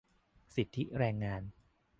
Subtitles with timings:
[0.55, 1.41] สิทธิแรงงาน